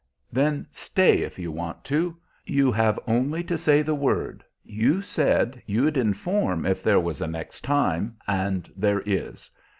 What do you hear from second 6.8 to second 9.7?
there was a next time, and there is.